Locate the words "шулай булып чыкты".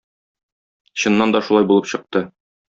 1.51-2.27